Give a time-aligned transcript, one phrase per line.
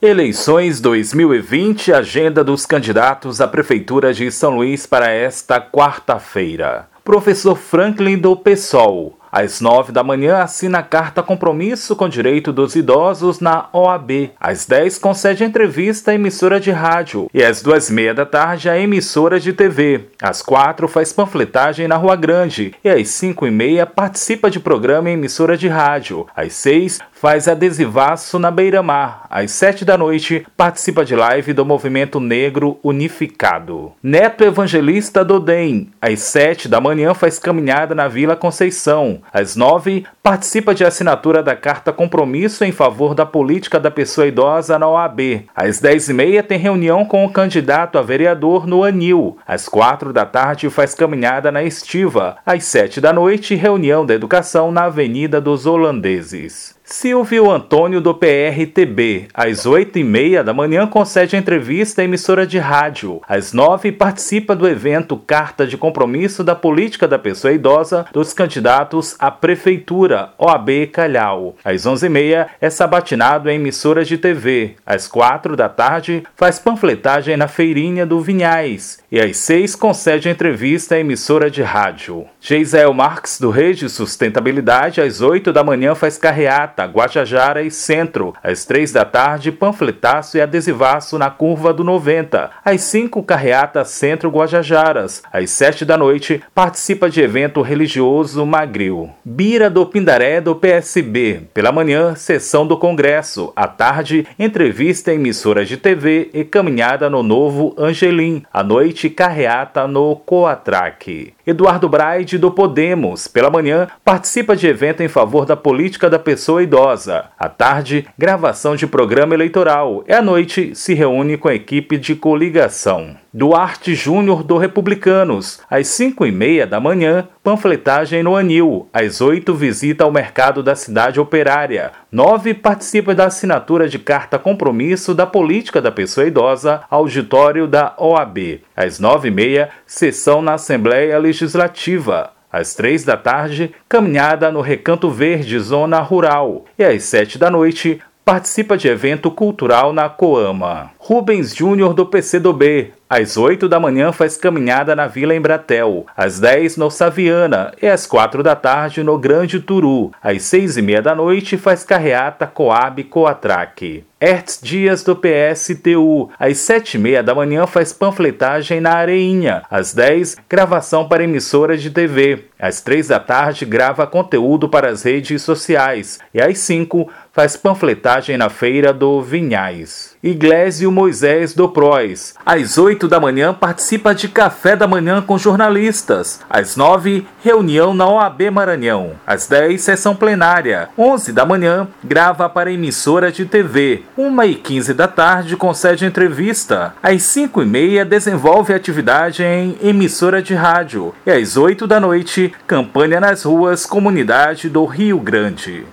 [0.00, 6.88] Eleições 2020 agenda dos candidatos à Prefeitura de São Luís para esta quarta-feira.
[7.02, 13.40] Professor Franklin do PSOL às nove da manhã, assina carta compromisso com direito dos idosos
[13.40, 14.30] na OAB.
[14.40, 17.30] Às dez, concede entrevista à emissora de rádio.
[17.32, 20.08] E às duas e meia da tarde, a emissora de TV.
[20.22, 22.74] Às quatro, faz panfletagem na Rua Grande.
[22.82, 26.26] E às cinco e meia, participa de programa em emissora de rádio.
[26.34, 29.26] Às seis, faz adesivaço na Beira-Mar.
[29.28, 33.92] Às sete da noite, participa de live do Movimento Negro Unificado.
[34.02, 35.90] Neto Evangelista do DEM.
[36.00, 39.17] Às sete da manhã, faz caminhada na Vila Conceição.
[39.32, 44.78] Às nove, participa de assinatura da Carta Compromisso em favor da política da pessoa idosa
[44.78, 45.46] na OAB.
[45.54, 49.38] Às dez e meia, tem reunião com o candidato a vereador no ANIL.
[49.46, 52.36] Às quatro da tarde, faz caminhada na Estiva.
[52.44, 56.77] Às sete da noite, reunião da educação na Avenida dos Holandeses.
[56.90, 62.58] Silvio Antônio do PRTB, às oito e meia da manhã, concede entrevista à emissora de
[62.58, 63.20] rádio.
[63.28, 69.14] Às nove, participa do evento Carta de Compromisso da Política da Pessoa Idosa dos candidatos
[69.18, 71.56] à Prefeitura, OAB Calhau.
[71.62, 74.76] Às onze e meia, é sabatinado em emissoras de TV.
[74.86, 79.04] Às quatro da tarde, faz panfletagem na Feirinha do Vinhais.
[79.12, 82.24] E às seis, concede entrevista à emissora de rádio.
[82.40, 88.34] Geisel Marques, do Rede Sustentabilidade, às oito da manhã, faz carreata Guajajara e Centro.
[88.42, 92.50] Às três da tarde, panfletaço e adesivaço na curva do 90.
[92.64, 95.22] Às cinco, carreata Centro Guajajaras.
[95.32, 99.10] Às sete da noite, participa de evento religioso Magril.
[99.24, 101.42] Bira do Pindaré do PSB.
[101.52, 103.52] Pela manhã, sessão do Congresso.
[103.54, 108.42] À tarde, entrevista em emissoras de TV e caminhada no novo Angelim.
[108.52, 111.34] À noite, carreata no Coatraque.
[111.46, 113.26] Eduardo Braide do Podemos.
[113.26, 117.24] Pela manhã, participa de evento em favor da política da pessoa idosa.
[117.38, 120.04] À tarde, gravação de programa eleitoral.
[120.06, 123.16] E à noite, se reúne com a equipe de coligação.
[123.32, 125.60] Duarte Júnior do Republicanos.
[125.70, 128.88] Às 5 e meia da manhã, panfletagem no Anil.
[128.92, 131.92] Às 8, visita ao mercado da cidade operária.
[132.12, 138.60] 9, participa da assinatura de carta compromisso da política da pessoa idosa, auditório da OAB.
[138.76, 142.37] Às 9 e meia, sessão na Assembleia Legislativa.
[142.52, 146.64] Às três da tarde, caminhada no Recanto Verde, zona rural.
[146.78, 150.90] E às sete da noite, participa de evento cultural na Coama.
[150.98, 156.76] Rubens Júnior do PCdoB, às 8 da manhã faz caminhada na Vila Embratel, às 10
[156.76, 160.12] no Saviana e às 4 da tarde no Grande Turu.
[160.22, 164.04] Às 6 e meia da noite faz carreata Coab Coatraque.
[164.20, 169.62] Hertz Dias do PSTU, às 7 e meia da manhã faz panfletagem na Areinha.
[169.70, 172.46] Às 10, gravação para emissoras de TV.
[172.58, 176.18] Às 3 da tarde, grava conteúdo para as redes sociais.
[176.34, 180.16] E às 5, faz panfletagem na feira do Vinhais.
[180.20, 182.34] Iglesio Moisés do Prois.
[182.44, 186.40] Às 8 da manhã, participa de café da manhã com jornalistas.
[186.50, 189.12] Às 9, reunião na OAB Maranhão.
[189.24, 190.88] Às 10, sessão plenária.
[190.98, 194.02] 11 da manhã, grava para emissora de TV.
[194.18, 196.92] 1 e 15 da tarde, concede entrevista.
[197.00, 201.14] Às 5 e meia, desenvolve atividade em emissora de rádio.
[201.24, 205.86] E às 8 da noite, campanha nas ruas, comunidade do Rio Grande.